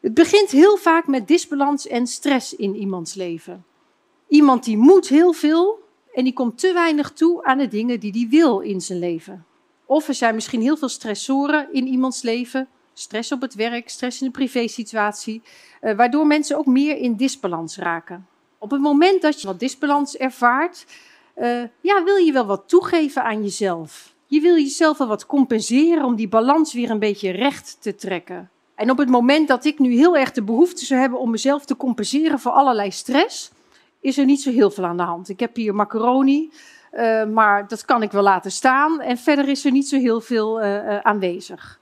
Het 0.00 0.14
begint 0.14 0.50
heel 0.50 0.76
vaak 0.76 1.06
met 1.06 1.28
disbalans 1.28 1.86
en 1.86 2.06
stress 2.06 2.56
in 2.56 2.74
iemands 2.74 3.14
leven. 3.14 3.64
Iemand 4.28 4.64
die 4.64 4.76
moet 4.76 5.08
heel 5.08 5.32
veel 5.32 5.82
en 6.12 6.24
die 6.24 6.32
komt 6.32 6.58
te 6.58 6.72
weinig 6.72 7.12
toe 7.12 7.44
aan 7.44 7.58
de 7.58 7.68
dingen 7.68 8.00
die 8.00 8.12
hij 8.12 8.26
wil 8.30 8.60
in 8.60 8.80
zijn 8.80 8.98
leven. 8.98 9.44
Of 9.86 10.08
er 10.08 10.14
zijn 10.14 10.34
misschien 10.34 10.60
heel 10.60 10.76
veel 10.76 10.88
stressoren 10.88 11.68
in 11.72 11.86
iemands 11.86 12.22
leven, 12.22 12.68
stress 12.92 13.32
op 13.32 13.40
het 13.40 13.54
werk, 13.54 13.88
stress 13.88 14.20
in 14.20 14.26
de 14.26 14.32
privésituatie, 14.32 15.42
uh, 15.82 15.96
waardoor 15.96 16.26
mensen 16.26 16.58
ook 16.58 16.66
meer 16.66 16.96
in 16.96 17.16
disbalans 17.16 17.76
raken. 17.76 18.26
Op 18.58 18.70
het 18.70 18.80
moment 18.80 19.22
dat 19.22 19.40
je 19.40 19.46
wat 19.46 19.60
disbalans 19.60 20.16
ervaart, 20.16 20.86
ja, 21.80 22.04
wil 22.04 22.16
je 22.16 22.32
wel 22.32 22.46
wat 22.46 22.68
toegeven 22.68 23.24
aan 23.24 23.42
jezelf. 23.42 24.13
Je 24.26 24.40
wil 24.40 24.54
jezelf 24.54 24.98
wel 24.98 25.08
wat 25.08 25.26
compenseren 25.26 26.04
om 26.04 26.16
die 26.16 26.28
balans 26.28 26.72
weer 26.72 26.90
een 26.90 26.98
beetje 26.98 27.30
recht 27.30 27.76
te 27.80 27.94
trekken. 27.94 28.50
En 28.74 28.90
op 28.90 28.98
het 28.98 29.08
moment 29.08 29.48
dat 29.48 29.64
ik 29.64 29.78
nu 29.78 29.94
heel 29.94 30.16
erg 30.16 30.32
de 30.32 30.42
behoefte 30.42 30.84
zou 30.84 31.00
hebben 31.00 31.18
om 31.18 31.30
mezelf 31.30 31.64
te 31.64 31.76
compenseren 31.76 32.38
voor 32.38 32.52
allerlei 32.52 32.90
stress, 32.90 33.50
is 34.00 34.18
er 34.18 34.24
niet 34.24 34.42
zo 34.42 34.50
heel 34.50 34.70
veel 34.70 34.84
aan 34.84 34.96
de 34.96 35.02
hand. 35.02 35.28
Ik 35.28 35.40
heb 35.40 35.56
hier 35.56 35.74
macaroni, 35.74 36.50
uh, 36.92 37.24
maar 37.24 37.68
dat 37.68 37.84
kan 37.84 38.02
ik 38.02 38.12
wel 38.12 38.22
laten 38.22 38.50
staan. 38.50 39.00
En 39.00 39.18
verder 39.18 39.48
is 39.48 39.64
er 39.64 39.70
niet 39.70 39.88
zo 39.88 39.98
heel 39.98 40.20
veel 40.20 40.62
uh, 40.62 40.74
uh, 40.74 40.98
aanwezig. 40.98 41.80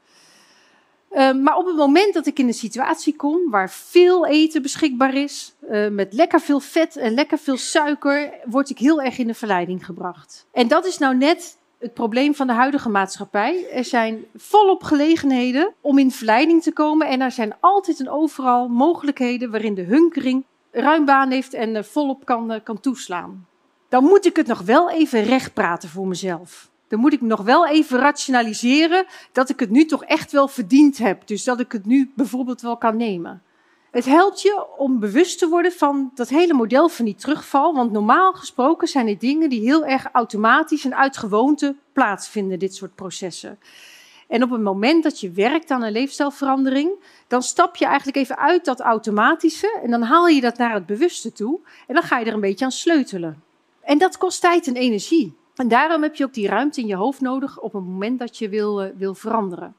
maar 1.43 1.57
op 1.57 1.67
het 1.67 1.77
moment 1.77 2.15
dat 2.15 2.27
ik 2.27 2.39
in 2.39 2.47
een 2.47 2.55
situatie 2.55 3.17
kom 3.17 3.51
waar 3.51 3.71
veel 3.71 4.27
eten 4.27 4.63
beschikbaar 4.63 5.15
is, 5.15 5.55
met 5.91 6.13
lekker 6.13 6.41
veel 6.41 6.61
vet 6.61 6.97
en 6.97 7.15
lekker 7.15 7.39
veel 7.39 7.57
suiker, 7.57 8.33
word 8.45 8.71
ik 8.71 8.79
heel 8.79 9.03
erg 9.03 9.19
in 9.19 9.27
de 9.27 9.35
verleiding 9.35 9.85
gebracht. 9.85 10.47
En 10.53 10.69
dat 10.69 10.87
is 10.87 10.99
nou 10.99 11.17
net 11.17 11.57
het 11.83 11.95
probleem 11.95 12.35
van 12.35 12.47
de 12.47 12.53
huidige 12.53 12.89
maatschappij. 12.89 13.71
Er 13.71 13.85
zijn 13.85 14.25
volop 14.35 14.83
gelegenheden 14.83 15.73
om 15.81 15.99
in 15.99 16.11
verleiding 16.11 16.63
te 16.63 16.73
komen 16.73 17.07
en 17.07 17.21
er 17.21 17.31
zijn 17.31 17.55
altijd 17.61 18.01
en 18.01 18.11
overal 18.11 18.69
mogelijkheden 18.69 19.51
waarin 19.51 19.75
de 19.75 19.83
hunkering 19.83 20.45
ruim 20.71 21.05
baan 21.05 21.31
heeft 21.31 21.55
en 21.55 21.85
volop 21.85 22.25
kan, 22.25 22.61
kan 22.63 22.81
toeslaan 22.81 23.47
dan 23.93 24.05
moet 24.05 24.27
ik 24.27 24.37
het 24.37 24.47
nog 24.47 24.61
wel 24.61 24.91
even 24.91 25.23
recht 25.23 25.55
praten 25.55 25.89
voor 25.89 26.07
mezelf. 26.07 26.71
Dan 26.89 26.99
moet 26.99 27.13
ik 27.13 27.21
nog 27.21 27.41
wel 27.41 27.67
even 27.67 27.99
rationaliseren 27.99 29.05
dat 29.33 29.49
ik 29.49 29.61
het 29.61 29.71
nu 29.71 29.85
toch 29.85 30.05
echt 30.05 30.33
wel 30.33 30.49
verdiend 30.49 30.99
heb. 30.99 31.27
Dus 31.27 31.45
dat 31.45 31.61
ik 31.61 31.73
het 31.73 31.87
nu 31.87 32.11
bijvoorbeeld 32.15 32.61
wel 32.61 32.77
kan 32.77 32.97
nemen. 32.97 33.43
Het 33.93 34.05
helpt 34.05 34.43
je 34.43 34.67
om 34.79 34.99
bewust 34.99 35.39
te 35.39 35.49
worden 35.49 35.73
van 35.73 36.11
dat 36.15 36.29
hele 36.29 36.55
model 36.55 36.89
van 36.89 37.05
die 37.05 37.15
terugval. 37.15 37.75
Want 37.75 37.93
normaal 37.93 38.33
gesproken 38.33 38.89
zijn 38.89 39.09
het 39.09 39.21
dingen 39.21 39.49
die 39.49 39.61
heel 39.61 39.85
erg 39.85 40.09
automatisch 40.13 40.85
en 40.85 40.97
uit 40.97 41.17
gewoonte 41.17 41.77
plaatsvinden, 41.93 42.59
dit 42.59 42.75
soort 42.75 42.95
processen. 42.95 43.59
En 44.29 44.43
op 44.43 44.51
het 44.51 44.61
moment 44.61 45.03
dat 45.03 45.21
je 45.21 45.31
werkt 45.31 45.71
aan 45.71 45.83
een 45.83 45.93
leefstijlverandering, 45.93 46.91
dan 47.27 47.43
stap 47.43 47.77
je 47.77 47.85
eigenlijk 47.85 48.17
even 48.17 48.39
uit 48.39 48.65
dat 48.65 48.81
automatische 48.81 49.79
en 49.83 49.91
dan 49.91 50.03
haal 50.03 50.29
je 50.29 50.41
dat 50.41 50.59
naar 50.59 50.75
het 50.75 50.87
bewuste 50.87 51.33
toe. 51.33 51.61
En 51.87 51.95
dan 51.95 52.03
ga 52.03 52.19
je 52.19 52.25
er 52.25 52.35
een 52.35 52.41
beetje 52.41 52.65
aan 52.65 52.73
sleutelen. 52.73 53.43
En 53.81 53.99
dat 53.99 54.19
kost 54.19 54.41
tijd 54.41 54.67
en 54.67 54.77
energie. 54.77 55.37
En 55.55 55.69
daarom 55.69 56.03
heb 56.03 56.15
je 56.15 56.25
ook 56.25 56.35
die 56.35 56.49
ruimte 56.49 56.81
in 56.81 56.87
je 56.87 56.97
hoofd 56.97 57.21
nodig 57.21 57.61
op 57.61 57.73
het 57.73 57.85
moment 57.85 58.19
dat 58.19 58.39
je 58.39 58.49
wil, 58.49 58.85
uh, 58.85 58.91
wil 58.97 59.15
veranderen. 59.15 59.75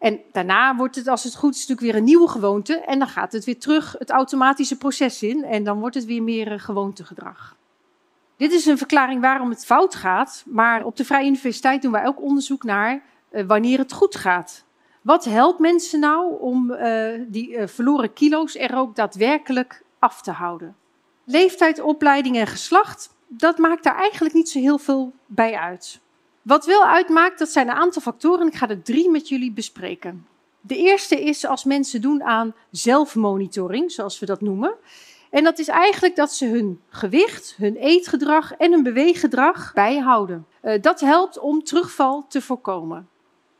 En 0.00 0.20
daarna 0.32 0.76
wordt 0.76 0.96
het, 0.96 1.08
als 1.08 1.24
het 1.24 1.36
goed 1.36 1.54
is, 1.54 1.60
natuurlijk 1.60 1.86
weer 1.86 1.96
een 1.96 2.04
nieuwe 2.04 2.28
gewoonte. 2.28 2.80
En 2.80 2.98
dan 2.98 3.08
gaat 3.08 3.32
het 3.32 3.44
weer 3.44 3.58
terug 3.58 3.94
het 3.98 4.10
automatische 4.10 4.76
proces 4.76 5.22
in. 5.22 5.44
En 5.44 5.64
dan 5.64 5.80
wordt 5.80 5.94
het 5.94 6.04
weer 6.04 6.22
meer 6.22 6.52
uh, 6.52 6.58
gewoontegedrag. 6.58 7.56
Dit 8.36 8.52
is 8.52 8.66
een 8.66 8.78
verklaring 8.78 9.20
waarom 9.20 9.50
het 9.50 9.66
fout 9.66 9.94
gaat. 9.94 10.44
Maar 10.46 10.84
op 10.84 10.96
de 10.96 11.04
Vrije 11.04 11.26
Universiteit 11.26 11.82
doen 11.82 11.92
wij 11.92 12.06
ook 12.06 12.22
onderzoek 12.22 12.64
naar 12.64 13.02
uh, 13.32 13.46
wanneer 13.46 13.78
het 13.78 13.92
goed 13.92 14.16
gaat. 14.16 14.64
Wat 15.02 15.24
helpt 15.24 15.58
mensen 15.58 16.00
nou 16.00 16.40
om 16.40 16.76
die 17.28 17.66
verloren 17.66 18.12
kilo's 18.12 18.54
er 18.54 18.76
ook 18.76 18.96
daadwerkelijk 18.96 19.82
af 19.98 20.22
te 20.22 20.30
houden? 20.30 20.76
leeftijd, 21.30 21.80
opleiding 21.80 22.36
en 22.36 22.46
geslacht, 22.46 23.14
dat 23.28 23.58
maakt 23.58 23.84
daar 23.84 23.96
eigenlijk 23.96 24.34
niet 24.34 24.48
zo 24.48 24.58
heel 24.58 24.78
veel 24.78 25.12
bij 25.26 25.56
uit. 25.56 26.00
Wat 26.42 26.66
wel 26.66 26.84
uitmaakt, 26.84 27.38
dat 27.38 27.48
zijn 27.48 27.68
een 27.68 27.74
aantal 27.74 28.02
factoren. 28.02 28.46
Ik 28.46 28.54
ga 28.54 28.68
er 28.68 28.82
drie 28.82 29.10
met 29.10 29.28
jullie 29.28 29.52
bespreken. 29.52 30.26
De 30.60 30.76
eerste 30.76 31.24
is 31.24 31.46
als 31.46 31.64
mensen 31.64 32.00
doen 32.00 32.22
aan 32.22 32.54
zelfmonitoring, 32.70 33.92
zoals 33.92 34.18
we 34.18 34.26
dat 34.26 34.40
noemen. 34.40 34.74
En 35.30 35.44
dat 35.44 35.58
is 35.58 35.68
eigenlijk 35.68 36.16
dat 36.16 36.32
ze 36.32 36.46
hun 36.46 36.80
gewicht, 36.88 37.54
hun 37.56 37.76
eetgedrag 37.76 38.52
en 38.52 38.72
hun 38.72 38.82
beweeggedrag 38.82 39.72
bijhouden. 39.74 40.46
Uh, 40.62 40.80
dat 40.80 41.00
helpt 41.00 41.38
om 41.38 41.64
terugval 41.64 42.26
te 42.28 42.40
voorkomen. 42.40 43.08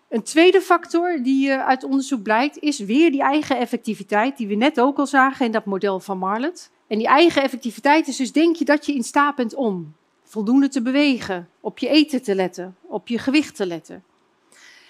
Een 0.09 0.23
tweede 0.23 0.61
factor 0.61 1.23
die 1.23 1.49
uh, 1.49 1.67
uit 1.67 1.85
onderzoek 1.85 2.23
blijkt, 2.23 2.59
is 2.59 2.79
weer 2.79 3.11
die 3.11 3.23
eigen 3.23 3.59
effectiviteit, 3.59 4.37
die 4.37 4.47
we 4.47 4.55
net 4.55 4.81
ook 4.81 4.99
al 4.99 5.07
zagen 5.07 5.47
in 5.47 5.53
dat 5.53 5.65
model 5.65 6.01
van 6.01 6.19
Marlet. 6.19 6.71
En 6.87 6.99
die 6.99 7.07
eigen 7.07 7.43
effectiviteit 7.43 8.09
is 8.09 8.17
dus 8.17 8.33
denk 8.33 8.57
je 8.57 8.65
dat 8.65 8.87
je 8.87 8.95
in 8.95 9.05
staat 9.05 9.35
bent 9.35 9.55
om 9.55 9.95
voldoende 10.31 10.69
te 10.69 10.83
bewegen, 10.83 11.49
op 11.61 11.79
je 11.79 11.89
eten 11.89 12.23
te 12.23 12.35
letten, 12.35 12.77
op 12.83 13.09
je 13.09 13.19
gewicht 13.19 13.57
te 13.57 13.67
letten. 13.67 14.05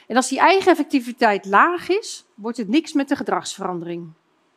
En 0.06 0.16
als 0.16 0.28
die 0.28 0.38
eigen 0.38 0.73
effectiviteit 0.73 1.47
laag 1.47 1.88
is, 1.88 2.25
wordt 2.35 2.56
het 2.56 2.68
niks 2.68 2.92
met 2.92 3.09
de 3.09 3.16
gedragsverandering. 3.16 4.09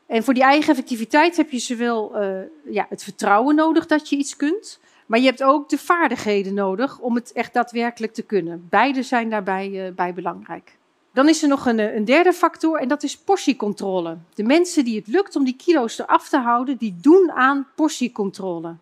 En 0.06 0.24
voor 0.24 0.34
die 0.34 0.44
eigen 0.44 0.70
effectiviteit 0.70 1.38
heb 1.38 1.52
je 1.52 1.60
zowel 1.60 2.22
uh, 2.22 2.40
ja, 2.66 2.86
het 2.90 3.04
vertrouwen 3.04 3.56
nodig 3.56 3.86
dat 3.86 4.10
je 4.10 4.16
iets 4.16 4.36
kunt, 4.36 4.80
maar 5.06 5.20
je 5.20 5.26
hebt 5.26 5.44
ook 5.44 5.70
de 5.70 5.78
vaardigheden 5.78 6.54
nodig 6.54 7.00
om 7.00 7.16
het 7.16 7.32
echt 7.32 7.54
daadwerkelijk 7.54 8.14
te 8.14 8.22
kunnen. 8.22 8.68
Beide 8.70 9.04
zijn 9.04 9.30
daarbij 9.30 9.70
uh, 9.70 9.96
bij 9.96 10.14
belangrijk. 10.14 10.78
Dan 11.14 11.30
is 11.30 11.42
er 11.42 11.50
nog 11.50 11.66
een, 11.66 11.80
een, 11.80 12.06
derde 12.06 12.34
factor 12.34 12.80
en 12.80 12.88
dat 12.88 13.04
is 13.04 13.18
portiecontrole. 13.18 14.18
De 14.34 14.44
mensen 14.44 14.86
die 14.86 14.96
het 14.96 15.08
lukt 15.08 15.36
om 15.36 15.44
die 15.44 15.56
kilo's 15.56 16.00
eraf 16.00 16.30
te 16.30 16.38
houden, 16.38 16.78
die 16.78 16.96
doen 17.02 17.32
aan 17.32 17.68
portiecontrole. 17.76 18.76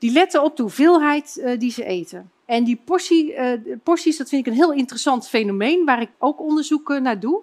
Die 0.00 0.12
letten 0.12 0.42
op 0.42 0.56
de 0.56 0.62
hoeveelheid 0.62 1.36
uh, 1.38 1.58
die 1.58 1.70
ze 1.70 1.84
eten. 1.84 2.30
En 2.44 2.64
die 2.64 2.80
portie, 2.84 3.34
uh, 3.34 3.52
porties, 3.82 4.16
dat 4.16 4.28
vind 4.28 4.46
ik 4.46 4.52
een 4.52 4.58
heel 4.58 4.72
interessant 4.72 5.28
fenomeen 5.28 5.84
waar 5.84 6.00
ik 6.00 6.10
ook 6.18 6.40
onderzoek 6.40 6.98
naar 6.98 7.20
doe. 7.20 7.42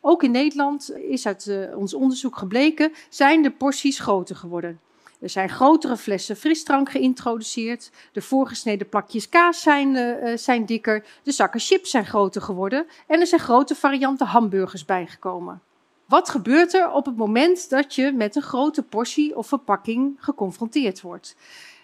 Ook 0.00 0.22
in 0.22 0.30
Nederland 0.30 0.92
is 0.96 1.26
uit 1.26 1.50
ons 1.74 1.94
onderzoek 1.94 2.36
gebleken, 2.36 2.92
zijn 3.08 3.42
de 3.42 3.50
porties 3.50 3.98
groter 3.98 4.36
geworden. 4.36 4.80
Er 5.20 5.30
zijn 5.30 5.48
grotere 5.48 5.96
flessen 5.96 6.36
frisdrank 6.36 6.90
geïntroduceerd. 6.90 7.90
De 8.12 8.22
voorgesneden 8.22 8.88
plakjes 8.88 9.28
kaas 9.28 9.62
zijn, 9.62 10.38
zijn 10.38 10.66
dikker. 10.66 11.04
De 11.22 11.32
zakken 11.32 11.60
chips 11.60 11.90
zijn 11.90 12.06
groter 12.06 12.42
geworden. 12.42 12.86
En 13.06 13.20
er 13.20 13.26
zijn 13.26 13.40
grote 13.40 13.74
varianten 13.74 14.26
hamburgers 14.26 14.84
bijgekomen. 14.84 15.62
Wat 16.08 16.28
gebeurt 16.28 16.74
er 16.74 16.90
op 16.90 17.06
het 17.06 17.16
moment 17.16 17.70
dat 17.70 17.94
je 17.94 18.12
met 18.12 18.36
een 18.36 18.42
grote 18.42 18.82
portie 18.82 19.36
of 19.36 19.46
verpakking 19.46 20.16
geconfronteerd 20.18 21.00
wordt? 21.00 21.36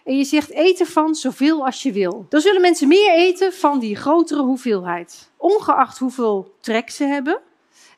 En 0.04 0.16
je 0.16 0.24
zegt 0.24 0.50
eten 0.50 0.86
van 0.86 1.14
zoveel 1.14 1.64
als 1.64 1.82
je 1.82 1.92
wil. 1.92 2.26
Dan 2.28 2.40
zullen 2.40 2.60
mensen 2.60 2.88
meer 2.88 3.14
eten 3.14 3.52
van 3.52 3.78
die 3.78 3.96
grotere 3.96 4.42
hoeveelheid. 4.42 5.30
Ongeacht 5.36 5.98
hoeveel 5.98 6.54
trek 6.60 6.90
ze 6.90 7.04
hebben. 7.04 7.40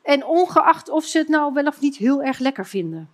En 0.02 0.24
ongeacht 0.24 0.88
of 0.88 1.04
ze 1.04 1.18
het 1.18 1.28
nou 1.28 1.52
wel 1.52 1.66
of 1.66 1.80
niet 1.80 1.96
heel 1.96 2.22
erg 2.22 2.38
lekker 2.38 2.66
vinden. 2.66 3.10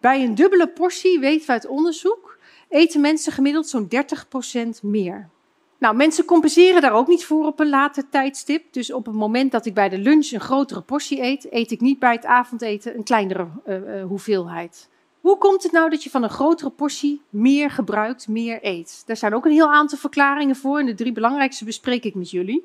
Bij 0.00 0.24
een 0.24 0.34
dubbele 0.34 0.68
portie, 0.68 1.18
weten 1.18 1.46
we 1.46 1.52
uit 1.52 1.66
onderzoek, 1.66 2.38
eten 2.68 3.00
mensen 3.00 3.32
gemiddeld 3.32 3.68
zo'n 3.68 3.88
30% 4.76 4.82
meer. 4.82 5.28
Nou, 5.82 5.96
mensen 5.96 6.24
compenseren 6.24 6.80
daar 6.80 6.92
ook 6.92 7.08
niet 7.08 7.24
voor 7.24 7.46
op 7.46 7.60
een 7.60 7.68
later 7.68 8.08
tijdstip. 8.08 8.72
Dus 8.72 8.92
op 8.92 9.06
het 9.06 9.14
moment 9.14 9.52
dat 9.52 9.66
ik 9.66 9.74
bij 9.74 9.88
de 9.88 9.98
lunch 9.98 10.30
een 10.30 10.40
grotere 10.40 10.80
portie 10.80 11.22
eet, 11.22 11.52
eet 11.52 11.70
ik 11.70 11.80
niet 11.80 11.98
bij 11.98 12.12
het 12.12 12.24
avondeten 12.24 12.96
een 12.96 13.02
kleinere 13.02 13.46
uh, 13.66 13.76
uh, 13.76 14.04
hoeveelheid. 14.04 14.88
Hoe 15.20 15.38
komt 15.38 15.62
het 15.62 15.72
nou 15.72 15.90
dat 15.90 16.02
je 16.02 16.10
van 16.10 16.22
een 16.22 16.30
grotere 16.30 16.70
portie 16.70 17.20
meer 17.28 17.70
gebruikt, 17.70 18.28
meer 18.28 18.58
eet? 18.62 19.02
Daar 19.06 19.16
zijn 19.16 19.34
ook 19.34 19.44
een 19.44 19.52
heel 19.52 19.72
aantal 19.72 19.98
verklaringen 19.98 20.56
voor 20.56 20.78
en 20.78 20.86
de 20.86 20.94
drie 20.94 21.12
belangrijkste 21.12 21.64
bespreek 21.64 22.04
ik 22.04 22.14
met 22.14 22.30
jullie. 22.30 22.64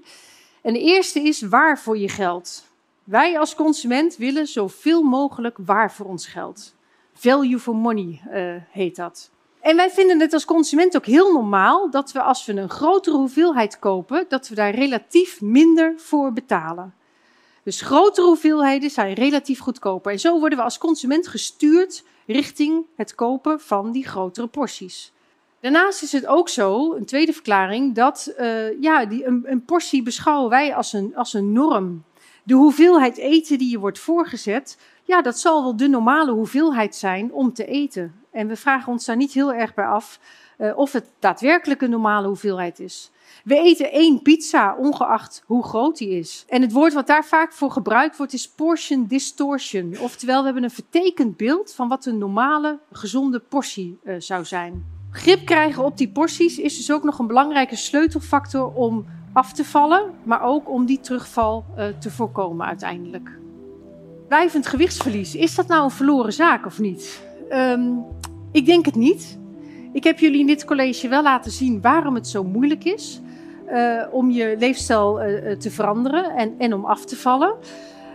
En 0.62 0.74
de 0.74 0.82
eerste 0.82 1.22
is 1.22 1.42
waar 1.42 1.80
voor 1.80 1.98
je 1.98 2.10
geld. 2.10 2.66
Wij 3.04 3.40
als 3.40 3.56
consument 3.56 4.16
willen 4.16 4.48
zoveel 4.48 5.02
mogelijk 5.02 5.58
waar 5.66 5.92
voor 5.92 6.06
ons 6.06 6.28
geld. 6.28 6.76
Value 7.14 7.60
for 7.60 7.76
money 7.76 8.22
uh, 8.34 8.56
heet 8.72 8.96
dat. 8.96 9.32
En 9.68 9.76
wij 9.76 9.90
vinden 9.90 10.20
het 10.20 10.34
als 10.34 10.46
consument 10.46 10.96
ook 10.96 11.06
heel 11.06 11.32
normaal 11.32 11.90
dat 11.90 12.12
we 12.12 12.22
als 12.22 12.46
we 12.46 12.54
een 12.54 12.70
grotere 12.70 13.18
hoeveelheid 13.18 13.80
kopen, 13.80 14.26
dat 14.30 14.48
we 14.48 14.56
daar 14.56 14.76
relatief 14.76 15.42
minder 15.42 15.94
voor 15.98 16.34
betalen. 16.34 16.94
Dus 17.64 17.82
grotere 17.82 18.28
hoeveelheden 18.28 18.90
zijn 18.90 19.14
relatief 19.14 19.60
goedkoper. 19.60 20.12
En 20.12 20.20
zo 20.20 20.40
worden 20.40 20.58
we 20.58 20.64
als 20.64 20.78
consument 20.78 21.28
gestuurd 21.28 22.04
richting 22.26 22.86
het 22.96 23.16
kopen 23.16 23.60
van 23.60 23.92
die 23.92 24.08
grotere 24.08 24.48
porties. 24.48 25.12
Daarnaast 25.60 26.02
is 26.02 26.12
het 26.12 26.26
ook 26.26 26.50
zo, 26.50 26.94
een 26.94 27.06
tweede 27.06 27.34
verklaring, 27.34 27.96
dat 27.96 28.34
uh, 28.40 28.82
ja, 28.82 29.06
die, 29.06 29.26
een, 29.26 29.44
een, 29.46 29.66
portie 29.66 30.04
beschouwen 30.04 30.50
wij 30.50 30.76
als 30.76 30.94
een, 30.94 31.16
als 31.16 31.34
een 31.34 31.52
norm. 31.52 32.04
De 32.44 32.54
hoeveelheid 32.54 33.18
eten 33.18 33.58
die 33.58 33.72
je 33.72 33.80
wordt 33.80 34.00
voorgezet, 34.00 34.78
ja, 35.04 35.22
dat 35.22 35.40
zal 35.40 35.64
wel 35.64 35.78
de 35.78 35.88
normale 35.88 36.32
hoeveelheid 36.32 36.96
zijn 36.96 37.34
om 37.34 37.54
te 37.54 37.66
eten. 37.66 38.26
En 38.38 38.48
we 38.48 38.56
vragen 38.56 38.91
ons 38.91 39.06
daar 39.06 39.15
niet 39.15 39.32
heel 39.32 39.53
erg 39.53 39.74
bij 39.74 39.86
af 39.86 40.20
uh, 40.58 40.77
of 40.77 40.91
het 40.91 41.06
daadwerkelijk 41.20 41.82
een 41.82 41.89
normale 41.89 42.27
hoeveelheid 42.27 42.79
is. 42.79 43.12
We 43.44 43.56
eten 43.56 43.91
één 43.91 44.22
pizza, 44.22 44.75
ongeacht 44.75 45.44
hoe 45.46 45.63
groot 45.63 45.98
die 45.98 46.10
is. 46.10 46.46
En 46.48 46.62
het 46.62 46.72
woord 46.72 46.94
wat 46.94 47.08
daar 47.08 47.25
vaak 47.25 47.53
voor 47.53 47.72
gebruikt 47.72 48.17
wordt 48.17 48.34
is 48.34 48.50
portion 48.50 49.06
distortion. 49.08 49.96
Oftewel, 50.00 50.39
we 50.39 50.46
hebben 50.46 50.63
een 50.63 50.70
vertekend 50.70 51.38
beeld 51.38 51.74
van 51.74 51.88
wat 51.88 52.06
een 52.06 52.17
normale, 52.17 52.79
gezonde 52.91 53.39
portie 53.39 54.00
uh, 54.03 54.15
zou 54.17 54.46
zijn. 54.46 54.86
Grip 55.12 55.46
krijgen 55.46 55.84
op 55.84 55.98
die 55.98 56.10
porties 56.10 56.58
is 56.58 56.77
dus 56.77 56.91
ook 56.91 57.03
nog 57.03 57.20
een 57.20 57.27
belangrijke 57.27 57.75
sleutelfactor 57.75 58.74
om 58.74 59.06
af 59.34 59.53
te 59.53 59.65
vallen, 59.65 60.13
maar 60.24 60.41
ook 60.41 60.70
om 60.70 60.86
die 60.86 61.00
terugval 61.00 61.65
uh, 61.77 61.86
te 62.00 62.12
voorkomen 62.12 62.67
uiteindelijk. 62.67 63.39
Blijvend 64.27 64.67
gewichtsverlies, 64.67 65.36
is 65.36 65.56
dat 65.56 65.67
nou 65.67 65.84
een 65.84 65.91
verloren 65.91 66.34
zaak 66.34 66.65
of 66.65 66.79
niet? 66.79 67.25
Um, 67.51 68.06
ik 68.51 68.66
denk 68.66 68.86
het 68.86 68.96
niet. 68.96 69.39
Ik 69.94 70.04
heb 70.04 70.20
jullie 70.20 70.39
in 70.39 70.48
dit 70.48 70.66
college 70.66 71.08
wel 71.08 71.24
laten 71.24 71.51
zien 71.51 71.82
waarom 71.82 72.16
het 72.16 72.27
zo 72.27 72.44
moeilijk 72.44 72.84
is 72.84 73.22
uh, 73.70 74.04
om 74.12 74.32
je 74.32 74.56
leefstijl 74.60 75.24
uh, 75.24 75.51
te 75.51 75.72
veranderen 75.72 76.36
en, 76.36 76.54
en 76.58 76.74
om 76.74 76.86
af 76.86 77.06
te 77.06 77.16
vallen. 77.16 77.56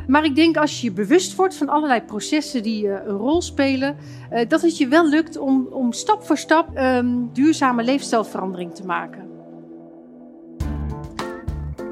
Maar 0.06 0.24
ik 0.24 0.34
denk 0.34 0.56
als 0.56 0.80
je 0.80 0.92
bewust 0.92 1.34
wordt 1.34 1.56
van 1.56 1.68
allerlei 1.68 2.00
processen 2.00 2.62
die 2.62 2.88
een 2.88 3.16
rol 3.16 3.42
spelen, 3.42 3.96
dat 4.48 4.62
het 4.62 4.78
je 4.78 4.88
wel 4.88 5.08
lukt 5.08 5.38
om, 5.38 5.66
om 5.70 5.92
stap 5.92 6.22
voor 6.22 6.38
stap 6.38 6.78
um, 6.78 7.30
duurzame 7.32 7.82
leefstijlverandering 7.82 8.74
te 8.74 8.86
maken. 8.86 9.28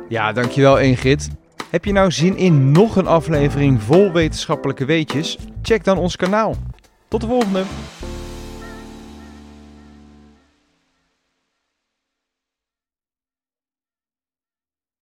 Ja, 0.08 0.32
dankjewel 0.32 0.78
Ingrid. 0.78 1.30
Heb 1.70 1.84
je 1.84 1.92
nou 1.92 2.10
zin 2.10 2.36
in 2.36 2.72
nog 2.72 2.96
een 2.96 3.06
aflevering 3.06 3.82
vol 3.82 4.12
wetenschappelijke 4.12 4.84
weetjes? 4.84 5.38
Check 5.62 5.84
dan 5.84 5.98
ons 5.98 6.16
kanaal. 6.16 6.54
Tot 7.08 7.20
de 7.20 7.26
volgende! 7.26 7.62